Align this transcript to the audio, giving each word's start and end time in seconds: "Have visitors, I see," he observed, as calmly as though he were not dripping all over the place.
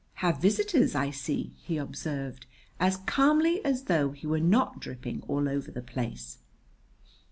"Have 0.15 0.41
visitors, 0.41 0.95
I 0.95 1.11
see," 1.11 1.53
he 1.57 1.77
observed, 1.77 2.47
as 2.79 2.97
calmly 2.97 3.63
as 3.63 3.83
though 3.83 4.13
he 4.13 4.25
were 4.25 4.39
not 4.39 4.79
dripping 4.79 5.21
all 5.27 5.47
over 5.47 5.69
the 5.69 5.83
place. 5.83 6.39